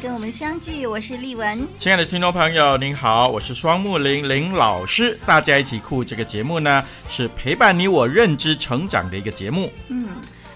[0.00, 1.68] 跟我们相聚，我是丽文。
[1.76, 5.18] 亲爱的听众朋友，您好，我是双木林林老师。
[5.26, 9.70] 大家一起酷这个节目呢，是陪伴你我认知成长的一个节目。
[9.88, 10.08] 嗯，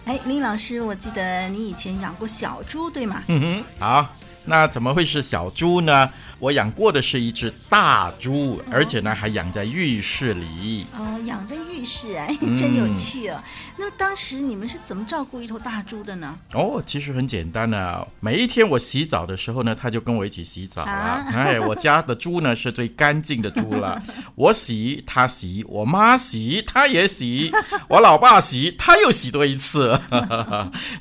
[0.07, 3.23] 哎，林老师，我记得你以前养过小猪，对吗？
[3.27, 4.15] 嗯哼，好，
[4.47, 6.09] 那怎么会是小猪呢？
[6.39, 10.87] 我养过的是一只大猪，而且呢还养在浴室里。
[10.97, 13.37] 哦，养在浴室， 哎，真有趣哦。
[13.39, 16.39] 嗯、那么当时你们是怎么照顾一头大猪的呢？
[16.53, 18.07] 哦，其实很简单啊。
[18.21, 20.91] 每一天我洗澡的时候呢，它就跟我一起洗澡了。
[20.91, 24.03] 啊、 哎，我家的猪呢是最干净的猪了。
[24.35, 27.53] 我洗，它洗；我妈洗，它也洗；
[27.89, 30.01] 我老爸洗，它又洗多一次。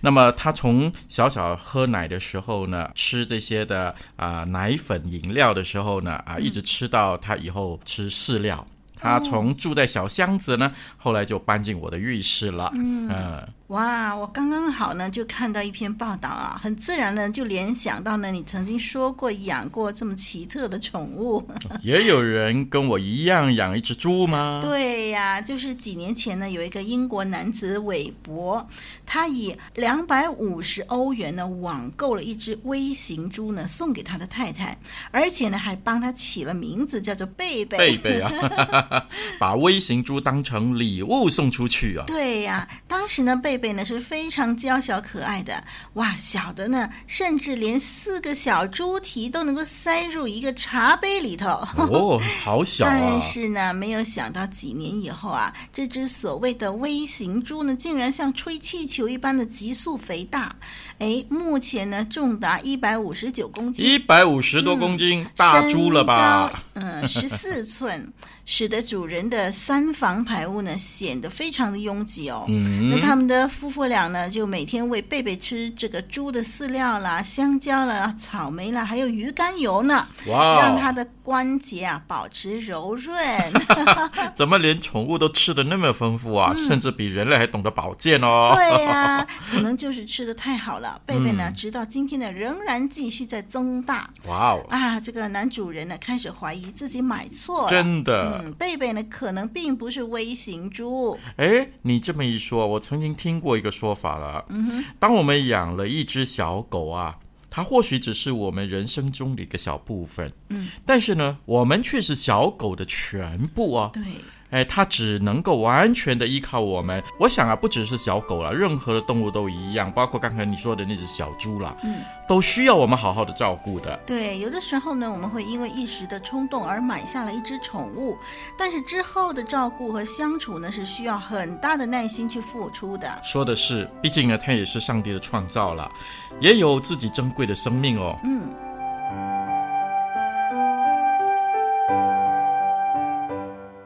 [0.01, 5.23] 那么它从小小喝奶的时候呢，吃这些的啊、呃、奶粉饮。
[5.23, 8.67] 饮料的时候呢，啊，一直吃到他以后吃饲料。
[9.03, 12.71] 他从住在小箱子呢，后来就搬进我的浴室了。
[12.73, 13.09] 嗯。
[13.09, 21.43] 嗯哇，我刚刚好呢，就看到一篇报道啊，很自然呢，就联想到呢，你曾经说过养过这么奇特的宠物。
[21.81, 24.59] 也有人跟我一样养一只猪吗？
[24.61, 28.67] 对呀，就是几年前呢，有一个英国男子韦伯，
[29.05, 34.77] 他以两百五十欧元呢网购了一只微型猪呢，送给他的太太，
[35.09, 37.77] 而且呢还帮他起了名字，叫做贝贝。
[37.77, 39.07] 贝贝啊，
[39.39, 42.03] 把微型猪当成礼物送出去啊。
[42.05, 43.73] 对呀，当时呢贝贝。
[43.73, 45.63] 呢是非常娇小可爱的，
[45.93, 51.47] 哇，小的呢，甚至连四个小猪蹄都能够塞入一个茶杯里头。
[51.77, 52.89] 哦，好 小啊！
[52.91, 60.55] 但是呢，没有想到几年以后啊，这只所谓的微型猪呢，竟然像吹气球一般的急速肥大。
[60.99, 66.63] 哎，目前呢，重达一百五十九公斤，一百五十多公斤，嗯、大猪了吧？
[66.73, 68.11] 嗯，十四寸。
[68.45, 72.43] 使得主人的三房排屋呢显得非常的拥挤哦。
[72.47, 80.07] 嗯，那他们的夫妇俩呢就每天喂贝贝吃这个猪的饲料啦、香蕉啦、草莓啦，还有鱼肝油呢。
[80.27, 80.59] 哇！
[80.59, 83.17] 让它的关节啊保持柔润。
[84.35, 86.51] 怎么连宠物都吃的那么丰富啊？
[86.55, 88.51] 嗯、甚至比人类还懂得保健哦。
[88.55, 90.99] 对呀、啊， 可能就是吃的太好了。
[91.05, 94.09] 贝贝呢，直到今天呢仍然继续在增大。
[94.27, 94.65] 哇哦！
[94.69, 97.69] 啊，这个男主人呢开始怀疑自己买错了。
[97.69, 98.32] 真的。
[98.32, 101.17] 嗯，贝贝呢，可能并不是微型猪。
[101.37, 104.45] 哎，你这么一说，我曾经听过一个说法了。
[104.49, 107.17] 嗯哼，当我们养了一只小狗啊，
[107.49, 110.31] 它或许只是我们人生中的一个小部分。
[110.49, 113.89] 嗯，但是呢，我们却是小狗的全部啊。
[113.93, 114.03] 对。
[114.53, 117.03] 哎，它只能够完全的依靠我们。
[117.17, 123.99] 我想啊，不只是小狗了，任何的动物都一样，包括刚才你说的那只小猪啦，嗯，都需要我们好好的照顾的。
[124.05, 128.15] 对，有的时候呢，我们会因为一时的冲动而买下了一只宠物，
[128.55, 133.07] 但是之后的照顾和相处呢，是需要很大的耐心去付出的。
[133.23, 135.91] 说的是，毕竟呢，它也是上帝的创造了，
[136.39, 138.19] 也有自己珍贵的生命哦。
[138.23, 138.53] 嗯。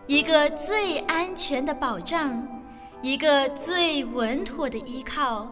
[0.07, 2.41] 一个最安全的保障，
[3.01, 5.45] 一个最稳妥的依靠，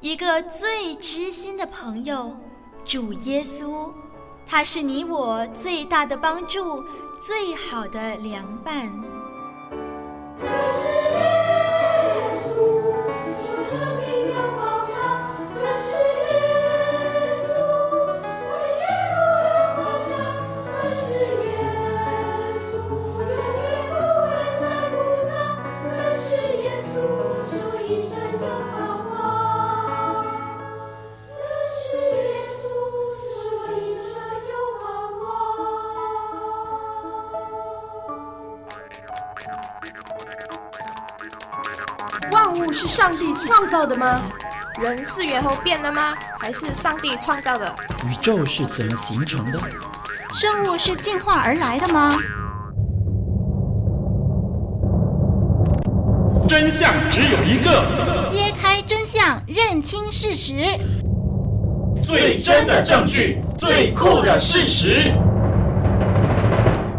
[0.00, 2.34] 一个最知心的朋友，
[2.82, 3.90] 主耶稣，
[4.46, 6.82] 他是你我最大的帮助，
[7.20, 8.90] 最好的良伴。
[43.80, 44.20] 造的吗？
[44.78, 46.14] 人是猿猴变的吗？
[46.38, 47.74] 还是上帝创造的？
[48.06, 49.58] 宇宙是怎么形成的？
[50.34, 52.14] 生物是进化而来的吗？
[56.46, 60.62] 真相只有一个，揭开真相，认清事实，
[62.02, 65.10] 最真的证据，最酷的事实。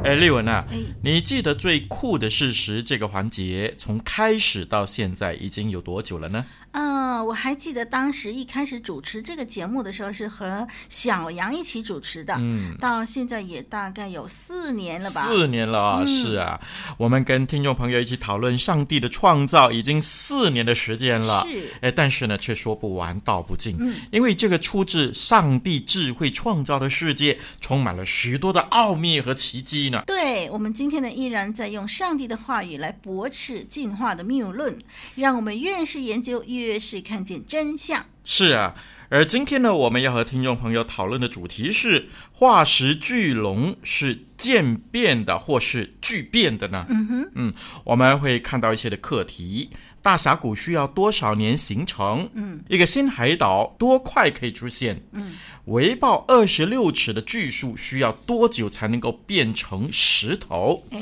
[0.04, 6.44] 哎，丽文啊，哎，你记得最酷的事实这个环节从开始到现在已经有多久了呢？
[6.74, 15.26] 嗯，我还记得当时一开始主持这个节目的时候是和小杨一起主持的，嗯，到现在也大概有四年了吧？
[15.26, 16.60] 四年了啊，嗯、是啊，
[16.98, 30.02] 我们跟听众朋友一起讨论上帝的创造已经四年的时间了，是，哎，但是呢，却说不完道不尽，嗯，因为这个出自上帝智慧创造的世界，充满了许多的奥秘和奇迹呢。
[30.08, 34.78] 对，我们今天呢，依然在用上帝的话语来驳斥进化的谬论，
[35.16, 36.61] 让我们越是研究越。
[36.62, 38.06] 越是看见真相。
[38.24, 38.76] 是啊，
[39.10, 46.86] 而今天呢，我们要和听众朋友讨论的主题是：化石巨龙是渐变的，或是巨变的呢？
[46.90, 47.54] 嗯哼，嗯，
[47.84, 49.72] 我们会看到一些的课题：
[50.04, 52.30] 大峡谷需要多少年形成？
[52.36, 55.04] 嗯，一个新海岛多快可以出现？
[55.14, 55.34] 嗯，
[55.66, 60.86] 围抱二十六尺的巨树需要多久才能够变成石头？
[60.92, 61.00] 哎。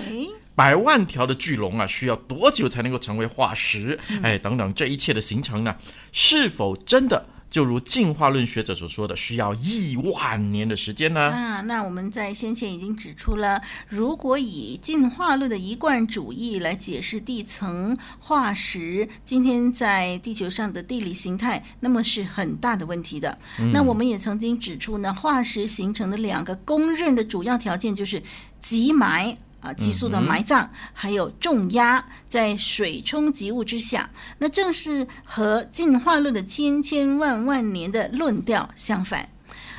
[0.60, 3.98] 百万条的巨龙啊，需要多久才能够成为化石？
[4.10, 5.74] 嗯、哎，等等，这一切的形成呢，
[6.12, 11.22] 是否真的就如进化论学者所说的，需要亿万年的时间呢？
[11.30, 23.40] 啊，那我们在先前已经指出了，如果以进化论的一贯主义来解释地层化石今天在地球上的地理形态，那么是很大的问题的。
[23.62, 28.22] 嗯、那我们也曾经指出呢，化石形成的两个公认的主要条件就是
[28.60, 29.38] 集埋。
[29.62, 39.30] 啊，激素的埋葬，还有重压在水冲击物之下，那正是和进化论的千千万万年的论调相反。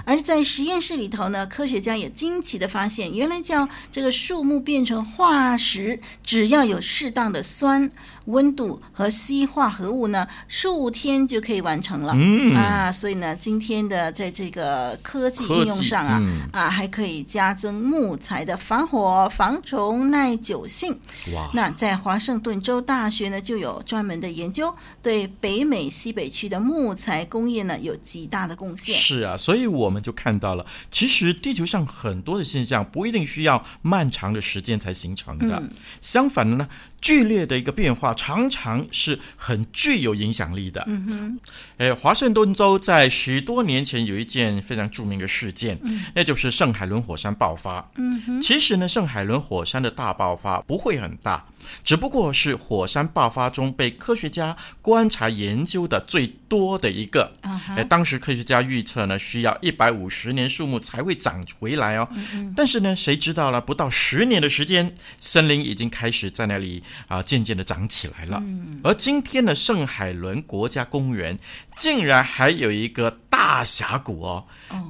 [0.04, 7.90] 而在实验室里头呢，科学家也惊奇的发现，原来叫这个树木变成化石，只要有适当的酸、
[8.24, 12.14] 温度和硒化合物呢，数天就可以完成了。
[12.16, 20.98] 嗯啊，所以呢，今天的在这个科技应用上啊，嗯、啊，还可以加增木材的防火、防虫、耐久性。
[21.34, 21.50] 哇！
[21.52, 28.94] 那在华盛顿州大学呢，就有专门的研究，对北美西北区的木材工业呢，有极大的贡献。
[28.96, 29.89] 是啊，所以我。
[29.90, 35.68] 我们就看到了，其实地球上很多的现象不一定需要漫长的时间才形成的，嗯、
[36.00, 36.68] 相反的呢。
[37.00, 40.84] 剧烈的一个变化，常常是很具有影响力的。
[40.86, 41.40] 嗯哼，
[41.78, 47.90] 诶，华盛顿州在许多年前有一件非常著名的事件，嗯、那就是圣海伦火山爆发。
[47.96, 51.44] 嗯哼，其实呢，圣海伦火山的大爆发不会很大，
[51.82, 57.32] 只不过是火山爆发中被科学家观察研究的最多的一个。
[57.42, 62.06] 嗯哼，诶，当时科学家预测呢，需要一百五十年树木才会长回来哦。
[62.12, 66.82] 嗯嗯，但是呢，谁知道了，不到十年的时间，森林已经开始在那里。
[67.08, 68.42] 啊，渐渐的长起来了。
[68.82, 71.38] 而今天的圣海伦国家公园
[71.76, 74.46] 竟然还有一个大峡谷哦。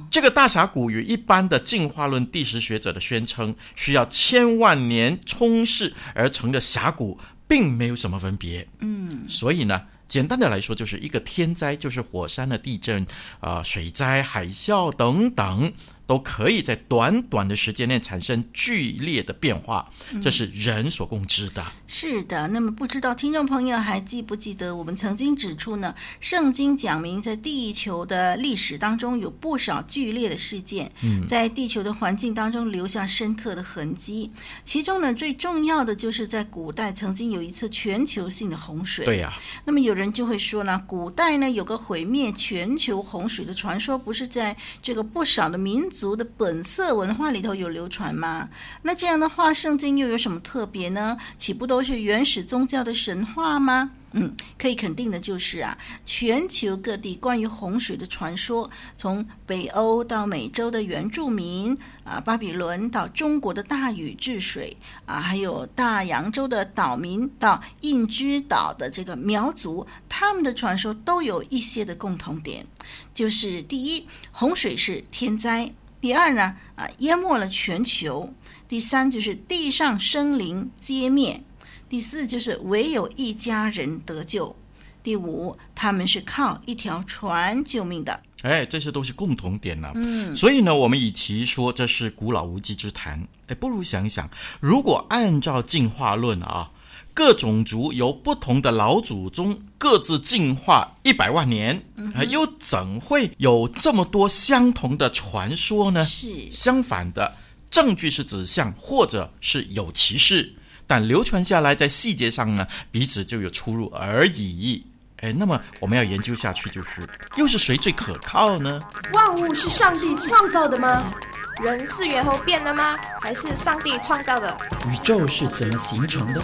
[0.09, 8.67] 这个大峡谷与一般的进化论地质学者的宣称需要千万年冲释而成的峡谷，并没有什么分别。
[8.79, 13.05] 嗯，所以呢，简单的来说，就是一个天灾，就是火山的地震
[13.39, 15.71] 啊、水灾、海啸等等。
[16.11, 19.89] 都可以在短短的时间内产生剧烈的变化，
[20.21, 21.61] 这是人所共知的。
[21.61, 25.95] 嗯、是的，那么不知道听众朋友还记不记得，我们曾经指出呢？
[26.19, 30.91] 圣经讲明，在地球的历史当中有不少剧烈的事件，
[31.25, 34.29] 在地球的环境当中留下深刻的痕迹。
[34.65, 39.05] 其中呢，最重要的就是在古代曾经有一次全球性的洪水。
[39.05, 46.00] 对呀、啊，那么有人就会说呢，古代呢有个毁灭全球洪水的传说，不是在这个不少的民族。
[46.01, 48.49] 族的本色文化里头有流传吗？
[48.81, 51.15] 那这样的话，圣经又有什么特别呢？
[51.37, 53.91] 岂不都是原始宗教的神话吗？
[54.13, 72.65] 嗯，可以肯定的就是啊，全球各地关于洪水的传说，从北欧到美洲的原住民啊，巴比伦到中国的大禹治水啊，还有大洋洲的岛民到印支岛的这个苗族，他们的传说都有一些的共同点，
[73.13, 75.71] 就是第一，洪水是天灾。
[76.01, 78.33] 第二呢，啊，淹没了全球；
[78.67, 81.41] 第三就是地上生灵皆灭；
[81.87, 84.55] 第四就是唯有一家人得救；
[85.03, 88.19] 第五，他们是靠一条船救命的。
[88.41, 89.91] 哎，这些都是共同点呢。
[89.93, 94.27] 嗯，所以呢，我们与其说这是古老无稽之谈，哎，不如想想，
[94.59, 96.71] 如果按照进化论啊。
[97.13, 101.83] 各种族由不同的老祖宗各自进化一百万年，
[102.15, 106.03] 啊，又怎会有这么多相同的传说呢？
[106.05, 107.35] 是相反的，
[107.69, 110.53] 证据是指向或者是有歧视，
[110.87, 114.83] 但流传下来在细节上呢，彼此就有出入而已。
[115.17, 118.79] 哎，那么我们要研究下去，就是又是谁最可靠呢？
[119.13, 121.13] 万物是上帝创造的吗？
[121.61, 122.97] 人是猿猴变的吗？
[123.19, 124.57] 还是上帝创造的？
[124.89, 126.41] 宇宙是怎么形成的？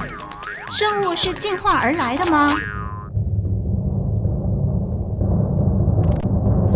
[0.71, 2.53] 生物是进化而来的吗？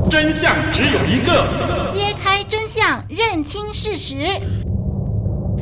[0.09, 4.25] 真相只有一个，揭开真相，认清事实，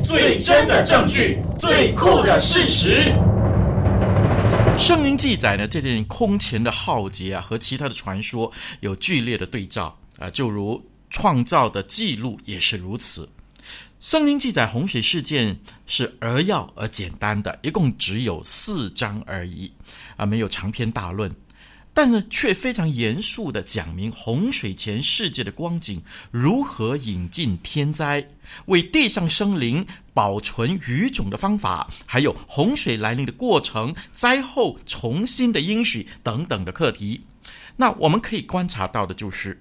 [0.02, 3.12] 最真的证据，最酷的事实。
[4.78, 13.28] 圣经记载呢，这件空前的浩劫啊，和其他的传说有剧烈的对照啊，就如创造的记录也是如此。
[14.00, 19.70] 圣经记载洪水事件是扼要而简单的，一共只有四章而已
[20.16, 21.30] 啊，没有长篇大论。
[21.92, 28.26] 但呢，却非常严肃地讲明洪水前世界的光景，如何引进天灾，
[28.66, 37.20] 为地上生灵保存鱼种的方法，还有洪水来临的过程、灾后重新的应许等等的课题。
[37.76, 39.60] 那我们可以观察到的就是，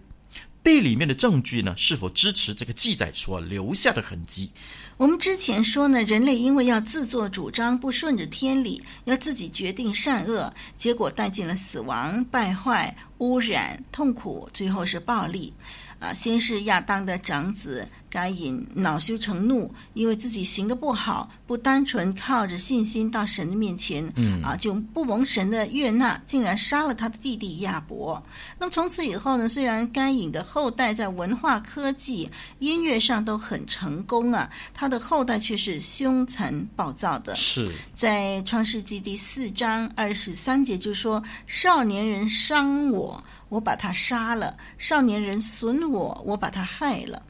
[0.63, 4.51] 地里面的证据呢，是否支持这个记载所留下的痕迹？
[4.97, 15.53] 我们之前说呢，人类因为要自作主张，不顺着天理，要自己决定善恶，结果带进了死亡、败坏、污染、痛苦，最后是暴力。
[15.99, 28.21] 啊，先是亚当的长子该隐恼羞成怒，因为自己行的不好，不单纯靠着信心到神的面前，嗯啊，就不蒙神的悦纳，竟然杀了他的弟弟亚伯。
[28.57, 32.29] 那么从此以后呢，虽然该隐的后代在文化、科技、
[32.59, 37.35] 音乐上都很成功啊，他的后代却是凶残暴躁的。
[37.35, 47.21] 是在创世纪第四章二十三节就说：“少年人伤我。”我把他杀了，少年人损我，我把他害了。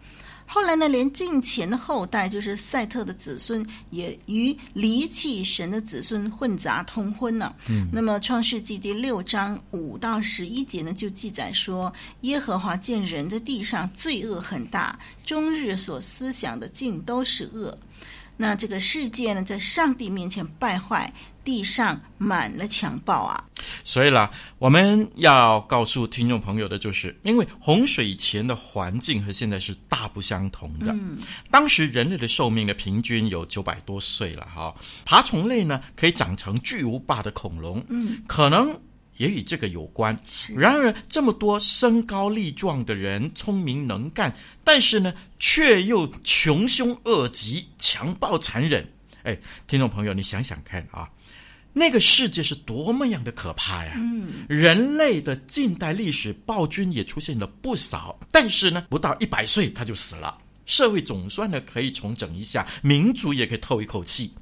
[0.52, 7.56] 后来呢，连近前的后代，就是赛特的子孙，也与离弃神的子孙混杂通婚了。
[7.70, 17.78] 嗯，那么创世纪第六章五到十一节呢，就记载说，耶和华见人在地上罪恶很大，终日所思想的尽都是恶。
[18.36, 21.14] 那这个世界呢，在上帝面前败坏，
[21.50, 23.44] 地上满了强暴啊！
[23.84, 24.30] 所以啦，
[24.60, 30.92] 我们要告诉听众朋友的就是，因为洪水以前的环境和现在是大不相同的。
[30.92, 31.18] 嗯，
[31.50, 34.72] 当时人类的寿命呢，平均有九百多岁了哈。
[35.06, 37.84] 爬虫类呢，可以长成巨无霸的恐龙。
[37.90, 38.80] 嗯，可能。
[39.18, 40.18] 也与这个有关。
[40.56, 48.88] 然而，这么多身高力壮的人，聪明能干，但是呢，却又穷凶恶极、强暴残忍。
[49.24, 49.38] 哎，
[49.68, 51.10] 听众朋友，你想想看啊，
[51.74, 53.94] 那个世界是多么样的可怕呀！
[53.96, 64.34] 嗯，人类的近代历史暴君也出现了不少，但是呢，不到一百岁他就死了，社会总算呢可以重整一下，民族也可以透一口气。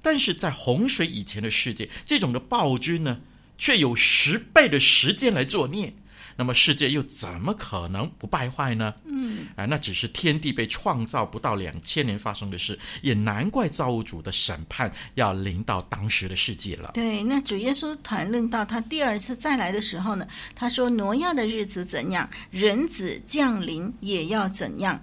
[0.00, 3.20] 但是在洪水以前的世界，这种的暴君呢，
[3.58, 5.92] 却有十倍的时间来作孽，
[6.38, 8.94] 那么世界又怎么可能不败坏呢？
[9.04, 16.92] 嗯，啊，那只是天地被创造不到两千年发生的事，也难怪造物主的审判要临到当时的世界了。
[16.94, 24.94] 对，那主耶稣谈论到他第二次再来的时候呢，他说挪亚的日子怎样，人子降临也要怎样。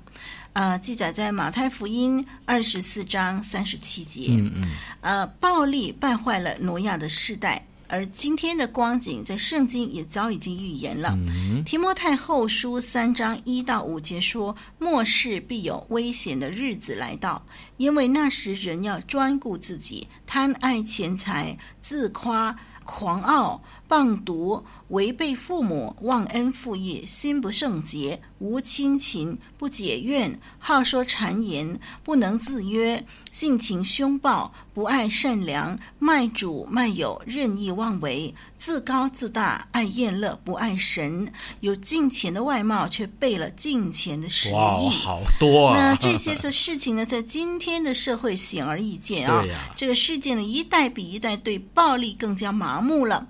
[0.54, 4.27] 啊、呃，记载在马太福音二十四章三十七节。
[4.30, 4.63] 嗯嗯，
[5.01, 7.62] 呃，暴力败坏了挪亚的世代。
[7.88, 11.10] 而今天的光景，在圣经也早已经预言了。
[11.13, 17.46] 嗯、提摩太后书三章一到五节说：“末世必有危险的日子来到，
[17.77, 44.54] 因为那时人要专顾自己，贪爱钱财，自夸，狂傲，谤讟。”违背父母，忘恩负义，心不圣洁，无亲情，不解怨，好说谗言，不能自约，性情凶暴，不爱善良，卖主卖友，任意妄为，自高自大，爱厌乐，不爱神，有敬钱的外貌，却背了敬钱的实意。
[44.54, 45.80] 哇，好多啊！
[45.80, 49.44] 那这些的事情呢，在今天的社会显而易见啊，
[49.75, 53.27] 这个世界呢，一代比一代对暴力更加麻木了，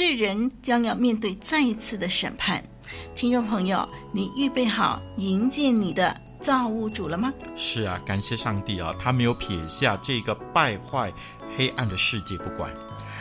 [0.00, 0.94] 世人将要。
[0.94, 2.62] 面对再一次的审判，
[3.16, 7.34] 听众朋友，你预备好迎接你的造物主了吗？
[7.56, 11.12] 是啊，感谢上帝啊，他没有撇下这个败坏、
[11.56, 12.72] 黑暗的世界不管，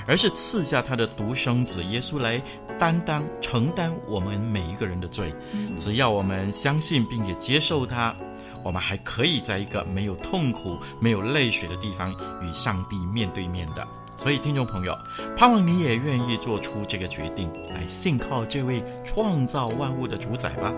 [0.05, 2.39] 而是赐下他的独生子耶稣来
[2.79, 5.33] 担当、承担我们每一个人的罪。
[5.53, 8.15] 嗯、只要我们相信并且接受他，
[8.63, 13.87] 我们还可以在一个没有痛苦、没有泪水的地方与上帝面对面的。
[14.17, 14.97] 所以，听众朋友，
[15.37, 20.73] 盼望你也愿意做出这个决定，来信靠这位创造万物的主宰吧。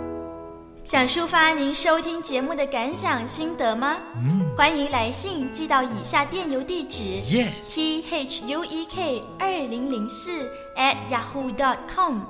[0.84, 3.96] 想抒发您收听节目的感想心得吗？
[4.18, 12.22] 嗯，欢迎来信寄到以下电邮地址：yes，t h u e k 二零零四 at yahoo dot com。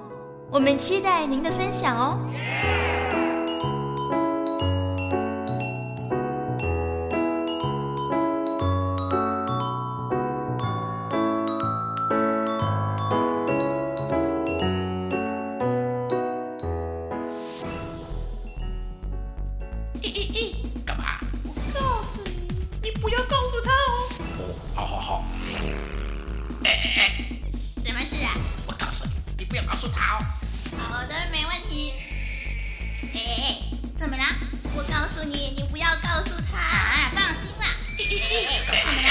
[0.52, 2.99] 我们期待您的分享哦。
[29.88, 31.94] 好的，没问题。
[33.14, 33.62] 哎，
[33.98, 34.36] 怎么啦？
[34.76, 36.58] 我告诉你，你不要告诉他。
[36.60, 37.66] 啊，放心啦。
[37.98, 38.04] 哎，
[38.68, 39.10] 怎么啦？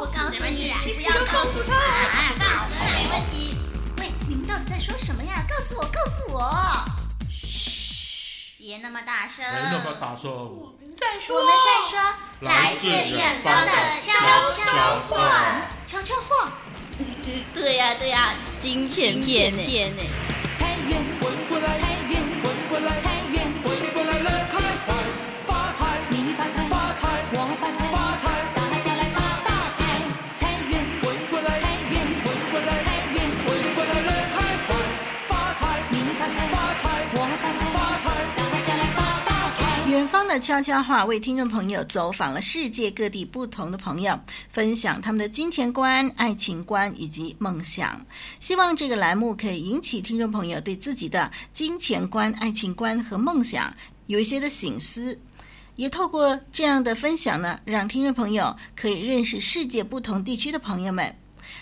[0.00, 1.72] 我告诉你，你不要告诉他。
[1.72, 3.56] 啊，放心啦，没问题。
[3.98, 5.44] 喂，你们到底在说什么呀？
[5.48, 6.84] 告诉我，告诉我。
[7.30, 9.44] 嘘，别那么大声。
[9.44, 10.28] 没那么大声。
[10.32, 12.00] 我们在说，我们在说，
[12.40, 13.70] 来自远方的
[14.00, 14.12] 悄
[14.56, 15.62] 悄话。
[15.86, 16.58] 悄悄话。
[17.54, 20.02] 对呀，对呀，金钱片呢？
[39.98, 44.16] 远方的悄悄话为听众朋友走访了世界各地不同的朋友，
[44.48, 48.00] 分享他们的金钱观、爱情观以及梦想。
[48.38, 53.74] 希望这个栏目可以引起听众朋友对自己的金钱观、爱情观和梦想
[54.06, 55.18] 有一些的醒思，
[55.74, 61.12] 也透过这样的分享呢，让听众朋友可以认识世界不同地区的朋友们。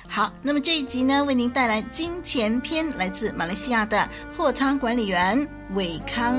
[0.06, 6.36] 好，那么这一集呢，为您带来金钱篇，来自马来西亚的货仓管理员伟康。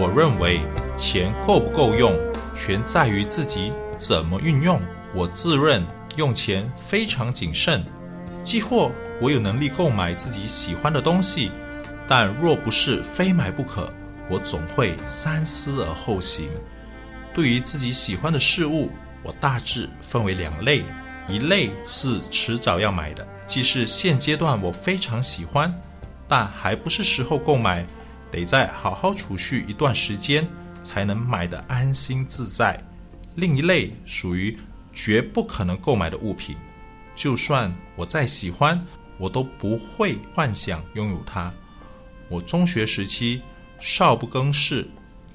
[0.00, 0.60] 我认为
[0.96, 2.16] 钱够不够用，
[2.56, 4.80] 全在于自己怎么运用。
[5.12, 5.84] 我自认
[6.14, 7.84] 用钱非常谨慎，
[8.44, 11.50] 既或我有能力购买自己喜欢的东西，
[12.06, 13.92] 但若不是非买不可，
[14.30, 16.48] 我总会三思而后行。
[17.34, 18.92] 对于自己喜欢的事物，
[19.24, 20.84] 我大致分为两类：
[21.26, 25.74] 一类是迟早要买的，即是现阶段我非常喜欢，
[26.28, 27.84] 但还不是时候购买。
[28.30, 30.46] 得再好好储蓄一段时间，
[30.82, 32.78] 才能买得安心自在。
[33.34, 34.56] 另一类属于
[34.92, 36.56] 绝不可能购买的物品，
[37.14, 38.84] 就算我再喜欢，
[39.16, 41.52] 我都不会幻想拥有它。
[42.28, 43.40] 我中学时期
[43.78, 44.88] 少不更事，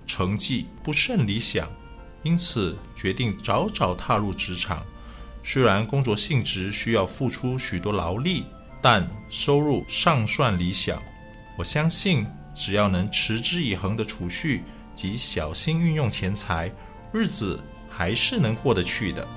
[0.06, 1.68] 成绩不甚理想，
[2.24, 4.86] 因此决定早早踏入职场。
[5.44, 8.46] 虽然工作性质需要付出许多劳力，
[8.82, 11.02] 但收入尚算理想。
[11.58, 12.26] 我相信。
[12.54, 14.64] 只要能持之以恒的储蓄
[14.94, 16.72] 及小心运用钱财，
[17.12, 19.28] 日子还是能过得去的。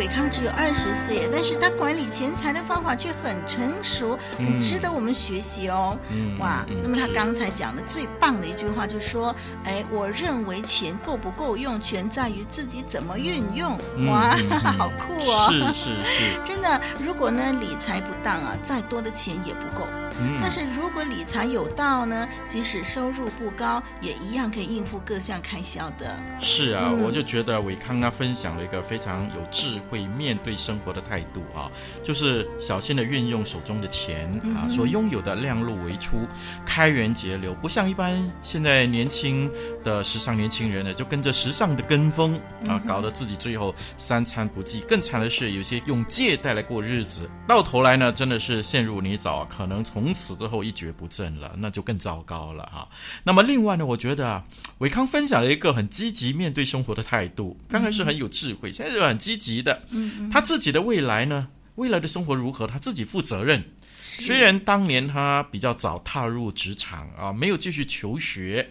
[0.00, 5.94] 伟康只有二十岁，但是他管理钱财的方法却很成熟，很值得我们学习哦。
[6.08, 13.76] 嗯、哇，嗯、那么他刚才讲的最棒的一句话就是说，哎，我认为钱够不够用，全在于自己怎么运用。
[14.08, 14.34] 哇，
[14.78, 15.52] 好酷哦！
[15.52, 19.86] 是是是， 真的，如果呢理财不当啊，再多的钱也不够。
[20.20, 26.18] 嗯、但是如果理财有道呢，即使收入不高，也一样可以应付各项开销的。
[26.40, 31.70] 是啊，嗯、我就觉得伟康他分享了一个非常有智慧面对生活的态度啊，
[32.04, 36.26] 就是小心的运用手中的钱啊，所拥有的量入为出，
[36.64, 39.50] 开源节流，不像一般现在年轻
[39.82, 44.80] 的时尚年轻人呢，就跟着时尚的跟风啊，搞得自己最后三餐不继。
[44.80, 52.88] 更惨的是，有些用借贷来过日子，到头来呢，真的是陷入泥沼，可能从从此之后一蹶不振了，那就更糟糕了哈。
[53.22, 54.44] 那么另外呢，我觉得啊，
[54.78, 59.82] 伟康分享了一个很积极面对生活的态度，刚开始很有智慧，现在是很积极的。
[59.90, 61.46] 嗯，他自己的未来呢，
[61.76, 63.62] 未来的生活如何，他自己负责任。
[64.00, 68.68] 虽然当年他比较早踏入职场啊，没有继续求学，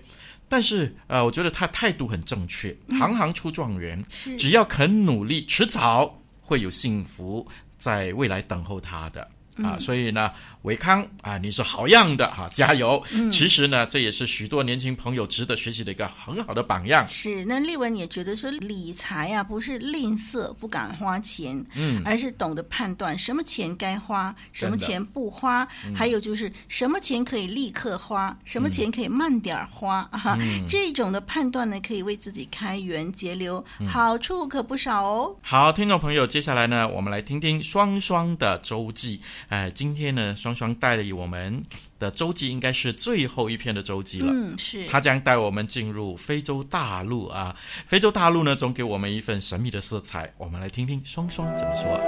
[0.50, 4.04] 但是呃，我觉得他态度很正确，行行出状元，
[4.38, 7.48] 只要肯努力，迟早会有幸福
[7.78, 9.26] 在未来等候他的。
[9.64, 10.32] 啊，所以呢，
[10.64, 13.04] 维康啊，你是好样的哈，加油！
[13.12, 17.08] 嗯、其实呢，这也是许多年轻朋友值得学习的一个很好的榜样。
[17.08, 30.38] 是，那丽文也觉得说，理财啊，不是吝啬不敢花钱，嗯，而是懂得判断什么钱该花，什么钱不花，嗯、还有就是什么钱可以立刻花，什么钱可以慢点花啊。
[30.40, 35.36] 嗯、这种的判断呢，可以为自己开源节流，嗯、好处可不少哦。
[35.42, 39.22] 好，听众朋友，接下来呢，我们来听听双双的周记。
[39.50, 41.64] 哎，今天呢，双双带了我们
[41.98, 44.28] 的周记，应该是最后一篇的周记了。
[44.32, 44.86] 嗯，是。
[44.88, 47.56] 他将带我们进入非洲大陆啊，
[47.88, 50.32] 非洲大陆呢，总给我们一份神秘的色彩。
[50.38, 52.00] 我们来听听双双怎么说。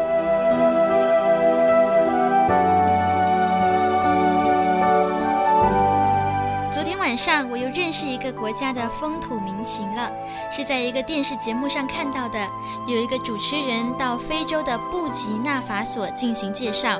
[7.12, 10.10] 晚上，我又认识一个国家的风土民情了，
[10.50, 12.39] 是在一个电视节目上看到的。
[12.88, 16.97] 有一个主持人到非洲的布吉纳法索进行介绍，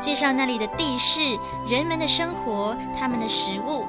[0.00, 3.84] 介绍那里的地势、人们的生活、他们的食物。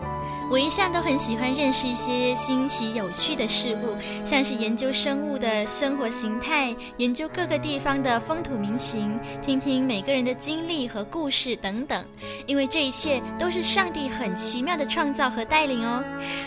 [0.52, 12.06] 我一向都很喜欢认识一些新奇有趣的事物，像是研究生物的生活形态，研究各个地方的风土民情，听听每个人的经历和故事等等。
[12.48, 16.04] 因为这一切都是上帝很奇妙的创造和带领哦。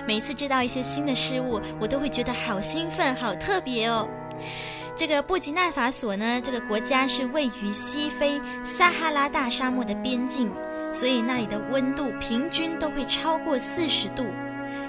[0.07, 4.07] 每次知道一些新的事物，我都会觉得好兴奋、好特别哦。
[4.95, 10.53] 这个布吉纳法索呢，这个国家是位于西非撒哈拉大沙漠的边境。
[10.95, 14.25] 所以那里的温度平均都会超过四十度。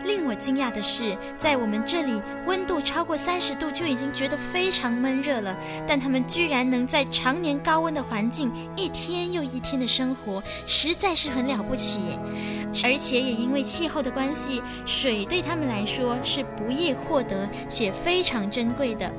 [0.05, 5.55] 令我惊讶的是，在我们这里温度超过三十度就已经觉得非常闷热了，
[5.87, 11.99] 但他们居然能在常年高温的环境一天又一天的生活，实在是很了不起。
[12.83, 19.11] 而且也因为气候的关系，水对他们来说是不易获得且非常珍贵的。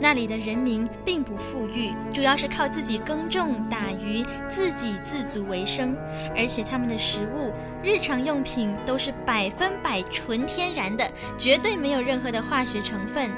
[0.00, 5.96] 那里的人民并不富裕，主要是靠自己耕种、打鱼，自给自足为生。
[6.36, 7.52] 而且他们的食物、
[7.82, 13.30] 日常用品都是百分百纯天然的，绝对没有任何的化学成分。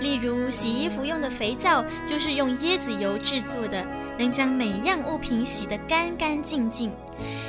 [0.00, 3.84] 例如洗衣服用的肥皂，就是用椰子油制作的，
[4.18, 6.92] 能将每样物品洗得干干净净。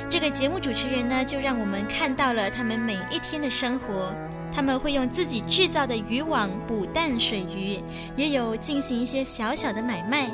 [0.08, 4.14] 这个节目主持人呢，就让我们看到了他们每一天的生活。
[4.52, 7.82] 他们会用自己制造的渔网捕淡水鱼，
[8.16, 10.30] 也有进行一些小小的买卖。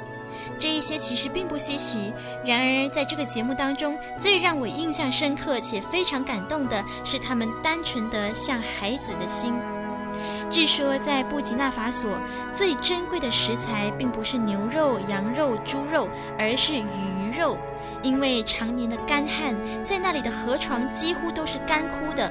[0.59, 2.13] 这一些其实并不稀奇。
[2.45, 9.55] 然而，在这个节目当中，最让我印象深刻且非常感动的是他们单纯的像孩子的心。
[10.51, 12.11] 据说，在布吉纳法索，
[12.53, 17.59] 最珍贵的食材并不是牛肉、羊肉、猪肉，而是鱼肉。
[18.03, 19.55] 因为常年的干旱，
[19.85, 22.31] 在那里的河床几乎都是干枯的，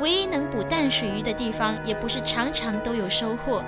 [0.00, 3.64] 唯一能捕淡水鱼的地方，也不是常常都有收获。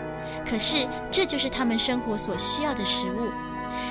[0.48, 3.30] 可是，这就是他们生活所需要的食物。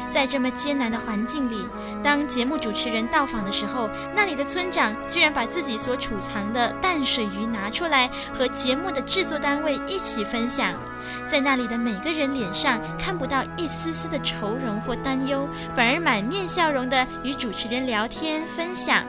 [0.09, 1.67] 在这么艰难的环境里，
[2.03, 10.73] 当节目主持人到访的时候，那里的村长居然把自己所储藏的淡水鱼拿出来，和节目的制作单位一起分享。
[11.27, 19.03] 在那里的每个人脸上看不到一丝丝的愁容或担忧，反而满面笑容地与主持人聊天分享。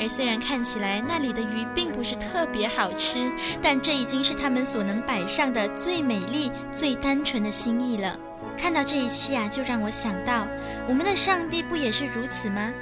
[0.00, 8.16] 而虽然看起来那里的鱼并不是特别好吃，但这已经是他们所能摆上的最美丽、最单纯的心意了。
[8.60, 10.46] 看到这一期啊，就让我想到，
[10.88, 12.72] 我们的上帝不也是如此吗？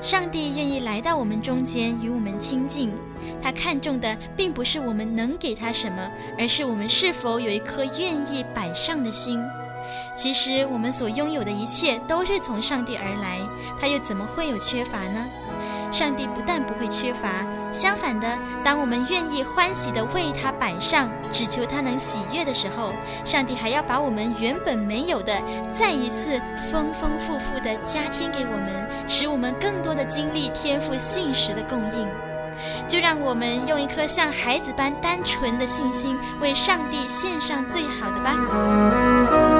[0.00, 2.94] 上帝愿意来到我们中间，与我们亲近。
[3.42, 9.42] 他看重的并不是我们能给他什么，而是我们是否有一颗愿意摆上的心。
[10.16, 13.38] 其实我们所拥有的一切都是从上帝而来，
[13.80, 15.26] 他又怎么会有缺乏呢？
[15.92, 18.26] 上帝不但不会缺乏，相反的，
[18.64, 22.92] 当我们愿意欢喜的为他摆上，只求他能喜悦的时候，
[23.24, 25.38] 上帝还要把我们原本没有的，
[25.70, 32.08] 再一次丰丰富富的加添给我们，使我们更多的经历天赋信实的供应。
[32.86, 39.51] 就让我们用一颗像孩子般单纯的信心，为上帝献上最好的吧。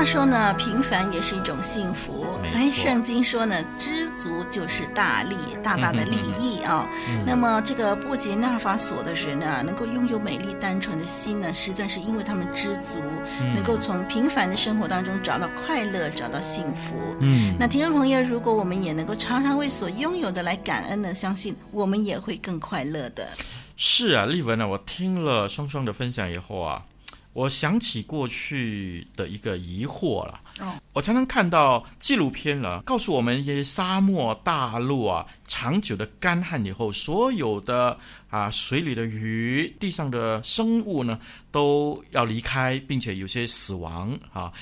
[0.00, 2.24] 话说呢，平凡也是一种幸福。
[2.54, 7.22] 哎，圣经说呢，知足就是大利，大大的利益啊、哦嗯。
[7.26, 12.96] 那么这个布吉纳法索的人啊，能够拥有美丽单纯的心呢，实在是因为他们知足，
[13.42, 16.96] 嗯、能够从平凡的生活当中找到快乐，找到幸福。
[17.20, 23.28] 嗯，那听众朋友，如果我们也能够常常为所拥有的来感恩呢，相信我们也会更快乐的。
[23.76, 26.84] 是啊，丽文啊，我听了双双的分享以后啊。
[27.32, 30.40] 我想起过去的一个疑惑了。
[30.58, 37.96] 哦，我常常看到纪录片了，告诉我们一些沙漠大陆啊，长久的干旱以后，所有的
[38.28, 41.20] 啊水里的鱼、地上的生物呢，
[41.52, 44.52] 都要离开，并且有些死亡啊。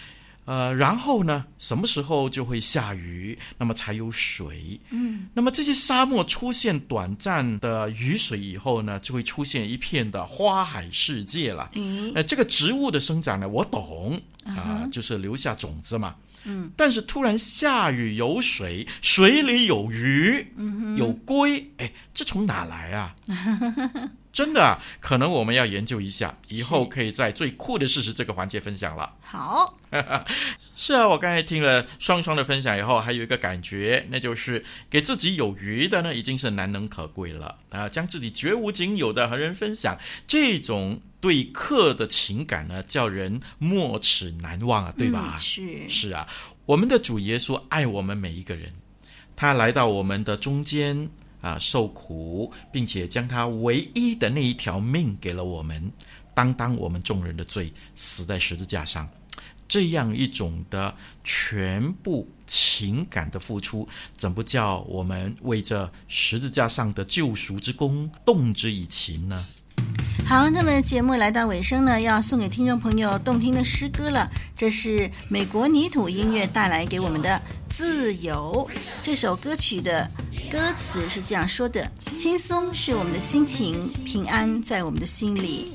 [0.49, 4.81] 呃，然后呢，什么时候就会下雨，那么才有水。
[4.89, 11.71] 嗯，那么这些沙漠出现短暂的雨水以后呢，就会出现一片的花海世界了。
[11.75, 16.15] 嗯，呃，这个植物的生长呢，我懂啊，呃，就是留下种子嘛。
[16.45, 23.15] 嗯，但是突然下雨有水，水里有鱼，嗯，有龟，哎，这从哪来啊？
[24.39, 29.13] 真的啊，可能我们要研究一下，以后可以在最酷的事实这个环节分享了。
[29.21, 29.77] 好，
[30.79, 37.89] 是啊，我刚才听了双双的分享以后，还有一个感觉，那就是给自己有余的呢，已经是难能可贵了啊！
[37.89, 39.99] 将自己绝无仅有的和人分享，
[40.29, 45.33] 这种对客的情感呢，叫人没齿难忘啊，对吧？
[45.35, 46.25] 嗯、是是啊，
[46.65, 48.73] 我们的主耶稣爱我们每一个人，
[49.35, 51.11] 他来到我们的中间。
[51.41, 55.91] 啊，受苦，并且将他唯一的那一条命给了我们，
[56.35, 59.09] 担当我们众人的罪，死在十字架上。
[59.67, 69.45] 这样一种的全部情感的付出，怎不叫我们为这十字架上的救赎之功动之以情呢？
[70.27, 74.31] 好，那么节目来到尾声呢，要送给听众朋友动听的诗歌了。
[74.55, 77.31] 这是美国泥土音乐带来给我们的
[77.69, 78.69] 《自由》
[79.03, 80.11] 这首歌曲的。
[80.51, 85.75] 歌词是这样说的：轻松是我们的心情，平安在我们的心里，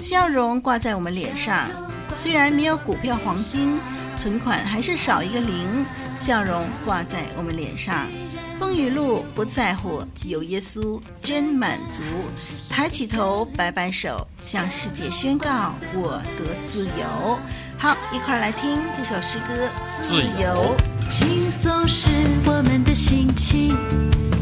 [0.00, 1.66] 笑容挂在我们脸上。
[2.14, 3.80] 虽然没有股票、黄金，
[4.18, 8.06] 存款还是少一个零，笑容挂在我们脸上。
[8.58, 12.02] 风雨路不在乎，有耶稣真满足。
[12.68, 17.38] 抬起头，摆摆手，向世界宣告我得自由。
[17.82, 19.54] 好，一块儿来听这首诗歌
[20.02, 20.76] 《自由》。
[21.08, 22.10] 轻松是
[22.44, 23.74] 我们的心情，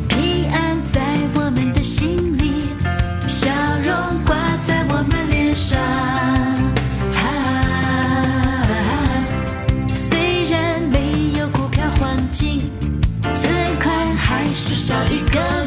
[0.09, 1.01] 平安在
[1.37, 2.67] 我们的心里，
[3.29, 3.49] 笑
[3.85, 3.95] 容
[4.27, 4.35] 挂
[4.67, 5.79] 在我们脸上。
[7.15, 7.23] 啊，
[9.95, 12.69] 虽然没有股票黄金，
[13.23, 15.58] 存款还是少一个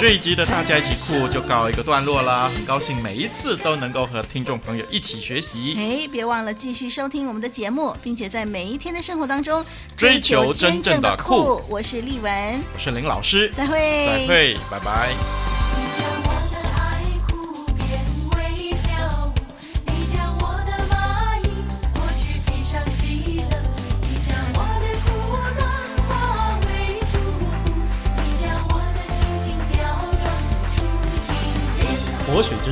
[0.00, 5.74] 这一集的大家一起酷就告一个段落啦，很高兴每一次都能够和听众朋友一起学习。
[5.76, 9.64] 哎，别忘了继续收听我们的节目，并且在每一天的生活当中
[9.96, 11.60] 追求真正的酷。
[11.68, 12.32] 我是丽文，
[12.74, 15.47] 我是林老师，再会，再会，拜拜。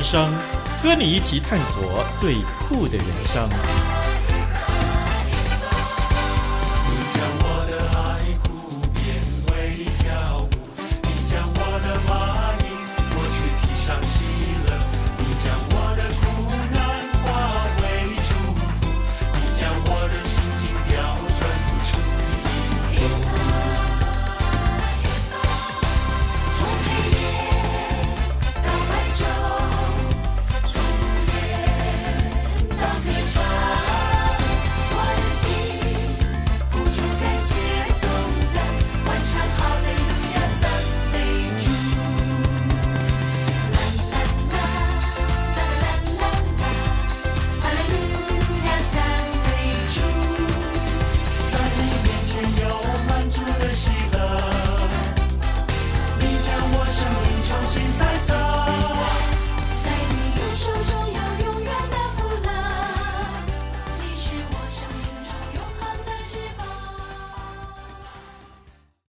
[0.09, 0.33] 生，
[0.81, 2.35] 和你一起探索最
[2.69, 3.49] 酷的人生。